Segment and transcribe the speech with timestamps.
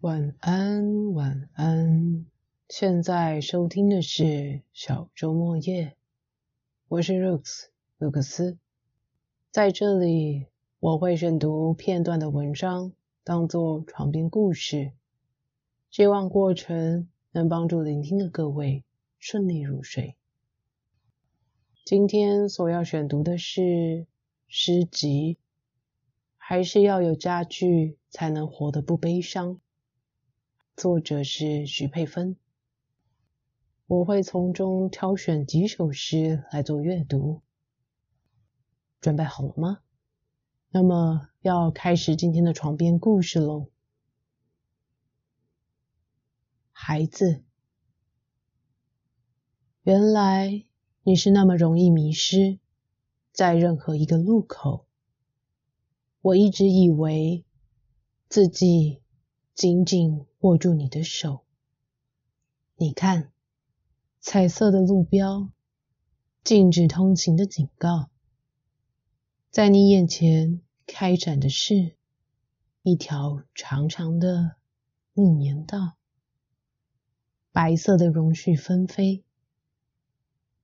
[0.00, 2.24] 晚安，晚安。
[2.70, 5.94] 现在收听的是小周末夜，
[6.88, 7.66] 我是 Rooks
[7.98, 8.56] 卢克斯。
[9.50, 10.46] 在这里，
[10.78, 12.94] 我会选读片段的文章，
[13.24, 14.92] 当做床边故事，
[15.90, 18.84] 希望过程能帮助聆听的各位
[19.18, 20.16] 顺利入睡。
[21.84, 24.06] 今天所要选读的是
[24.48, 25.36] 诗集，
[26.38, 29.60] 还是要有家具才能活得不悲伤。
[30.80, 32.38] 作者是徐佩芬。
[33.86, 37.42] 我会从中挑选几首诗来做阅读。
[38.98, 39.80] 准备好了吗？
[40.70, 43.68] 那么要开始今天的床边故事喽。
[46.72, 47.44] 孩子，
[49.82, 50.64] 原来
[51.02, 52.58] 你是那么容易迷失
[53.32, 54.86] 在任何一个路口。
[56.22, 57.44] 我一直以为
[58.30, 58.99] 自己
[59.60, 61.44] 紧紧握住你的手。
[62.76, 63.30] 你看。
[64.18, 65.50] 彩色的路标，
[66.42, 68.08] 禁止通行的警告，
[69.50, 71.94] 在你眼前开展的是
[72.82, 74.56] 一条长长的
[75.12, 75.96] 木棉道，
[77.52, 79.24] 白色的绒絮纷飞，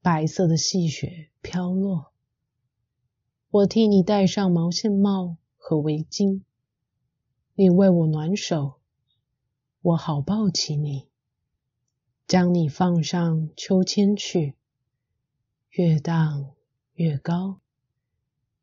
[0.00, 2.12] 白色的细雪飘落。
[3.50, 6.40] 我替你戴上毛线帽和围巾，
[7.54, 8.75] 你为我暖手，
[9.86, 11.06] 我好抱起你。
[12.26, 14.56] 将你放上秋千去，
[15.70, 16.50] 越荡
[16.94, 17.60] 越高。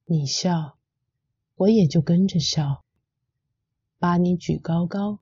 [0.04, 0.78] 你笑，
[1.56, 2.84] 我也就跟着笑，
[3.98, 5.20] 把你举高高。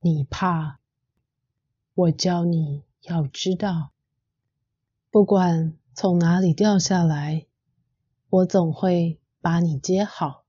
[0.00, 0.80] 你怕，
[1.94, 3.92] 我教你要知道，
[5.12, 7.46] 不管从哪里掉下来，
[8.30, 10.44] 我总会把你接好，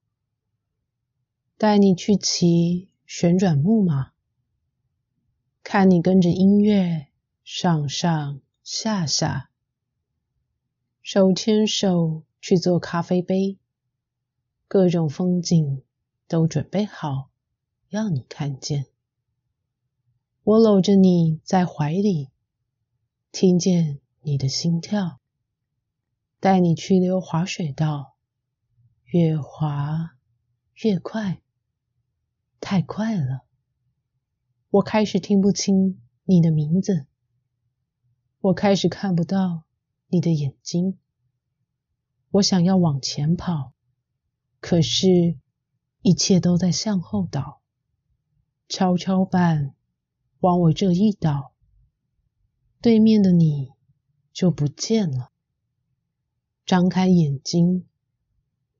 [1.55, 4.12] 带你去骑旋转木马。
[5.63, 7.07] 看你跟着音乐
[7.45, 9.49] 上上下下，
[11.01, 13.57] 手牵手去做咖啡杯，
[14.67, 15.81] 各种风景
[16.27, 17.29] 都准备好
[17.89, 18.87] 要你看见。
[20.43, 22.29] 我搂着你在怀里，
[23.31, 25.21] 听见你的心跳，
[26.41, 28.15] 带你去溜滑水道，
[29.05, 30.17] 越滑
[30.83, 31.41] 越快，
[32.59, 33.45] 太快了。
[34.73, 37.05] 我开始听不清你的名字，
[38.39, 39.65] 我开始看不到
[40.07, 40.97] 你的眼睛。
[42.31, 43.73] 我想要往前跑，
[44.59, 45.37] 可是，
[46.01, 47.61] 一切都在向后倒。
[48.67, 49.75] 跷跷板
[50.39, 51.53] 往我这一倒，
[52.81, 53.73] 对面的你
[54.31, 55.29] 就不见了。
[56.65, 57.87] 张开眼睛，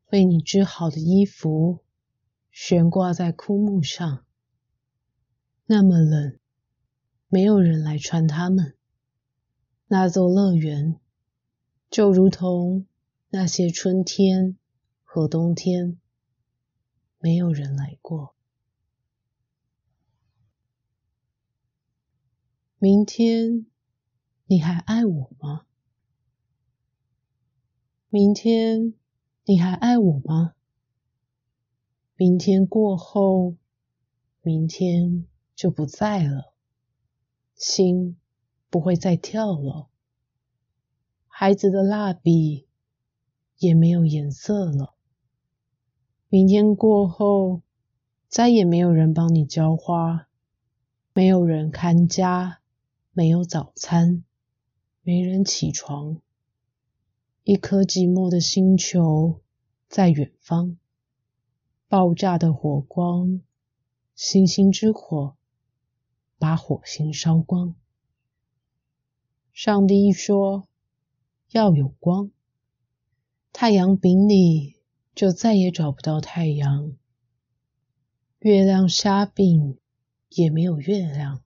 [0.10, 1.84] 为你织好的衣服
[2.50, 4.26] 悬挂在枯木上。
[5.76, 6.38] 那么冷，
[7.30, 8.76] 没有人来穿它们。
[9.88, 11.00] 那座乐园
[11.90, 12.86] 就如同
[13.30, 14.56] 那些春天
[15.04, 15.98] 和冬天，
[17.18, 18.36] 没有人来过。
[22.78, 23.66] 明天
[24.46, 25.66] 你还爱我吗？
[28.10, 28.94] 明天
[29.46, 30.54] 你还爱我吗？
[32.16, 33.56] 明天过后，
[34.44, 35.26] 明天。
[35.56, 36.54] 就不在了，
[37.56, 38.18] 心
[38.70, 39.88] 不会再跳了，
[41.28, 42.68] 孩子的蜡笔
[43.58, 44.96] 也没有颜色了。
[46.28, 47.62] 明天过后，
[48.28, 50.28] 再也没有人帮你浇花，
[51.14, 52.60] 没有人看家，
[53.12, 54.24] 没有早餐，
[55.04, 56.20] 没人起床。
[57.44, 59.42] 一颗寂寞的星球
[59.88, 60.78] 在远方，
[61.88, 63.42] 爆炸的火光，
[64.16, 65.36] 星星之火。
[66.44, 67.74] 把火星烧光。
[69.54, 70.68] 上帝一说
[71.52, 72.32] 要有光，
[73.54, 74.76] 太阳饼里
[75.16, 76.98] 就再也找不到太阳，
[78.40, 79.78] 月亮虾饼
[80.32, 81.42] 也没有月亮，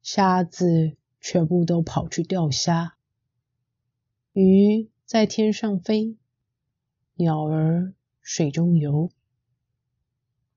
[0.00, 2.96] 虾子全部都跑去钓虾，
[4.32, 6.16] 鱼在天上飞，
[7.14, 9.10] 鸟儿水中游，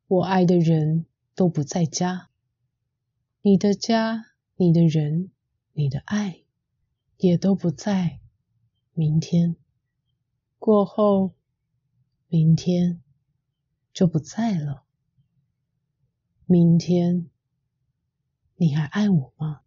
[0.05, 2.29] 我爱的人都不在家。
[3.47, 5.29] 你的家，你的人，
[5.73, 6.41] 你的爱，
[7.17, 8.19] 也都不在。
[8.91, 9.55] 明天
[10.57, 11.35] 过后，
[12.27, 13.03] 明天
[13.93, 14.83] 就不在了。
[16.47, 17.29] 明天，
[18.55, 19.61] 你还爱我吗？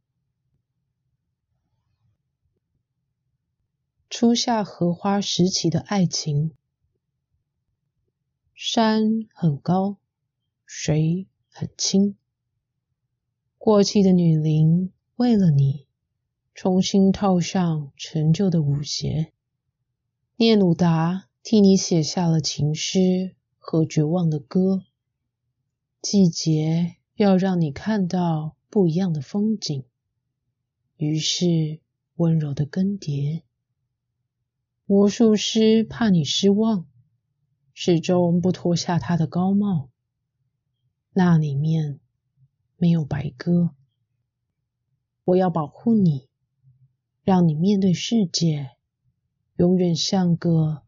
[4.10, 6.52] 初夏荷花时期的爱情，
[8.52, 9.98] 山很高，
[10.66, 12.17] 水很清。
[13.68, 15.84] 过气的女伶为了你，
[16.54, 19.34] 重新套上陈旧的舞鞋。
[20.36, 24.84] 聂鲁达替你写下了情诗和绝望的歌。
[26.00, 29.84] 季节要让你看到不一样的风景，
[30.96, 31.80] 于是
[32.16, 33.42] 温柔的更迭。
[34.86, 36.86] 魔术师怕你失望，
[37.74, 39.90] 始终不脱下他的高帽。
[41.12, 42.00] 那里面
[42.78, 43.75] 没有白鸽。
[45.25, 46.30] 我要保护你，
[47.22, 48.70] 让你面对世界，
[49.56, 50.84] 永远像个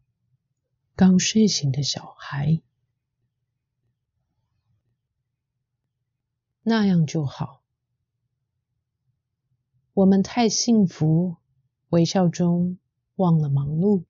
[0.95, 2.59] 刚睡醒的小孩。
[6.63, 7.61] 那样就好。
[9.93, 11.35] 我们太幸福，
[11.89, 12.79] 微笑中。
[13.17, 14.05] 忘了忙碌，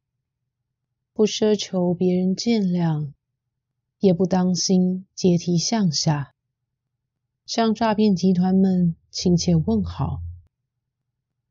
[1.12, 3.12] 不奢求别人见谅，
[4.00, 6.31] 也不当心阶梯向下，
[7.54, 10.22] 向诈骗集团们亲切问好，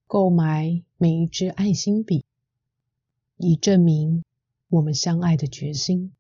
[0.07, 2.25] 购买每一支爱心笔，
[3.37, 4.25] 以证明
[4.71, 6.15] 我们相爱的决心。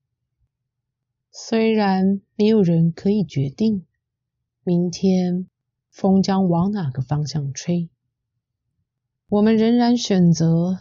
[1.31, 3.87] 虽然没有人可以决定
[4.65, 5.49] 明天
[5.88, 7.88] 风将往哪个方向吹，
[9.31, 10.81] 我们仍然选择。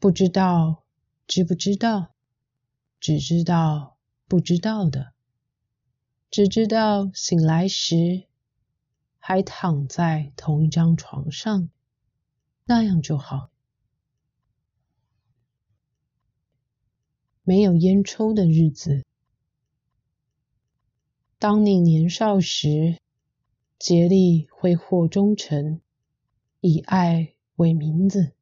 [0.00, 0.82] 不知道，
[1.28, 2.08] 知不知道？
[2.98, 3.96] 只知道
[4.26, 5.12] 不知道的，
[6.28, 8.24] 只知道醒来时
[9.24, 11.70] 还躺在同一张床上，
[12.64, 13.50] 那样就好。
[17.44, 19.04] 没有烟抽的日子，
[21.38, 22.98] 当你年少时，
[23.78, 25.80] 竭力挥霍忠诚，
[26.60, 28.32] 以爱为名字。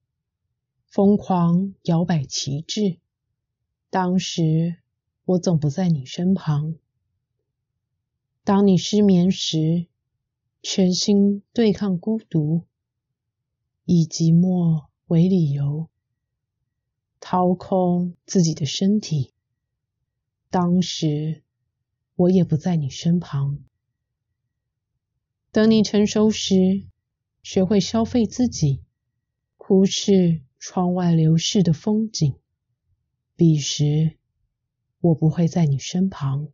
[0.87, 2.99] 疯狂摇摆旗帜，
[3.91, 4.79] 当时
[5.27, 6.77] 我总不在你身旁。
[8.45, 9.87] 当你失眠时，
[10.63, 12.65] 全心对抗孤独，
[13.85, 15.89] 以寂寞为理由，
[17.19, 19.33] 掏空自己的身体。
[20.51, 21.43] 当时
[22.17, 23.59] 我也不在你身旁。
[25.51, 26.87] 等你成熟时，
[27.43, 28.83] 学会消费自己，
[29.57, 30.43] 忽视。
[30.63, 32.35] 窗外流逝的风景，
[33.35, 34.19] 彼时
[35.01, 36.49] 我不会在你身旁，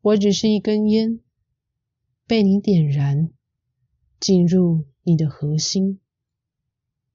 [0.00, 1.18] 我只是一根烟，
[2.26, 3.30] 被你点燃，
[4.18, 6.00] 进入你的核心，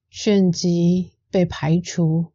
[0.10, 2.32] 旋即被排除，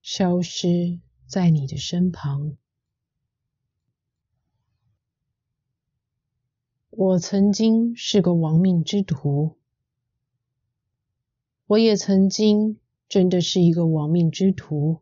[0.00, 2.56] 消失在你的身旁。
[6.90, 9.56] 我曾经是个亡命之徒。
[11.66, 12.78] 我也曾经
[13.08, 15.00] 真的是一个亡命之徒，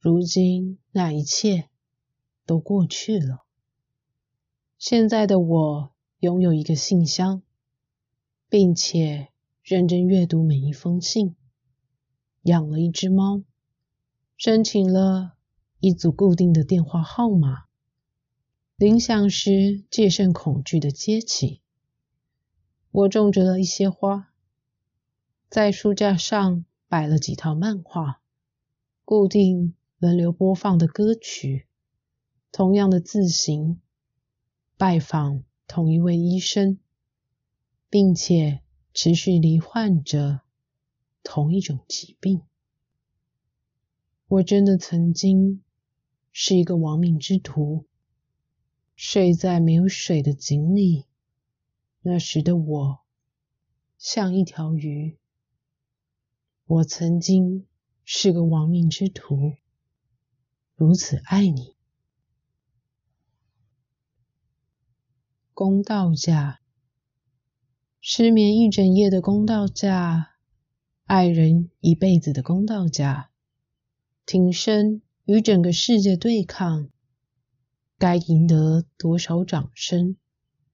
[0.00, 1.68] 如今那一切
[2.46, 3.44] 都过去了。
[4.82, 7.42] 现在的我拥有一个信箱，
[8.48, 9.28] 并且
[9.62, 11.36] 认真阅读每一封信，
[12.42, 13.44] 养了一只猫，
[14.36, 15.34] 申请了
[15.78, 17.66] 一组固定的电话号码，
[18.74, 21.60] 铃响时戒慎恐惧的接起。
[22.90, 24.32] 我种植了一些花。
[25.48, 28.20] 在书架上摆了几套漫画，
[29.04, 31.68] 固定轮流播放的歌曲，
[32.50, 33.80] 同样的字型，
[34.82, 36.80] 拜访同一位医生，
[37.88, 40.40] 并且持续罹患着
[41.22, 42.42] 同一种疾病。
[44.26, 45.62] 我真的曾经
[46.32, 47.86] 是一个亡命之徒，
[48.96, 51.06] 睡在没有水的井里。
[52.00, 52.98] 那时的我
[53.98, 55.16] 像一条鱼。
[56.66, 57.68] 我曾经
[58.02, 59.54] 是个亡命之徒，
[60.74, 61.76] 如此爱你。
[65.54, 66.60] 公道价，
[68.00, 70.30] 失眠一整夜的公道价，
[71.04, 73.30] 爱人一辈子的公道价，
[74.24, 76.88] 挺身与整个世界对抗，
[77.98, 80.16] 该赢得多少掌声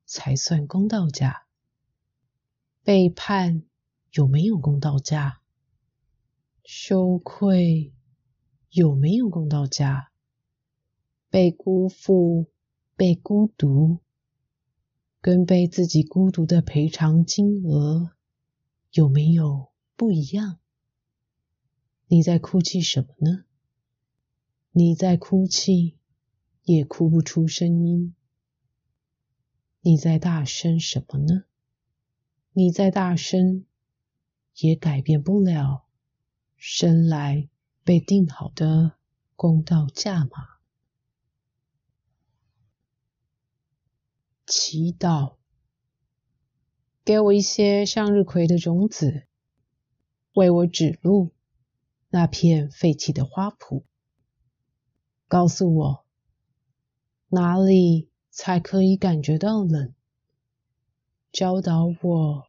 [0.06, 1.47] 才算公道价？
[2.85, 3.64] 背叛
[4.12, 5.40] 有没有公道价？
[6.62, 7.92] 羞愧
[8.70, 10.12] 有没有公道价？
[11.30, 12.47] 被辜负、
[12.94, 13.99] 被孤独，
[15.28, 18.12] 跟被自己孤独的赔偿金额
[18.92, 20.58] 有没有不一样？
[22.06, 23.44] 你在哭泣什么呢？
[24.70, 25.99] 你在哭泣，
[26.64, 28.14] 也哭不出声音。
[29.82, 31.44] 你在大声什么呢？
[32.54, 33.66] 你在大声，
[34.56, 35.85] 也改变不了。
[36.56, 37.50] 生来
[37.85, 38.92] 被定好的
[39.37, 40.57] 公道价码。
[44.60, 45.36] 祈祷，
[47.04, 49.22] 给我一些向日葵的种子，
[50.32, 51.30] 为我指路
[52.08, 53.84] 那片废弃的花圃，
[55.28, 56.04] 告诉我
[57.28, 59.94] 哪里才可以感觉到冷，
[61.30, 62.48] 教导我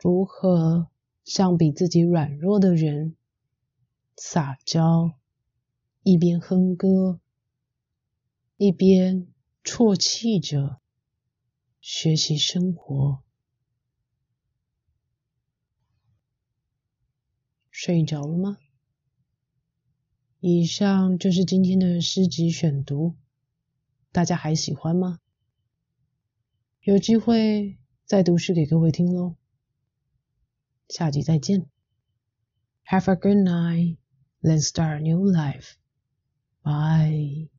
[0.00, 0.88] 如何
[1.24, 3.14] 向比自己软弱的人
[4.16, 5.12] 撒娇，
[6.02, 7.20] 一边哼歌，
[8.56, 9.28] 一边。
[9.64, 10.81] 啜泣着。
[11.82, 13.24] 学习生活，
[17.72, 18.56] 睡着了吗？
[20.38, 23.16] 以上就是今天的诗集选读，
[24.12, 25.18] 大家还喜欢吗？
[26.82, 29.34] 有机会再读诗给各位听喽。
[30.88, 31.68] 下集再见。
[32.86, 33.98] Have a good night.
[34.40, 35.74] Let's start a new life.
[36.62, 37.51] Bye.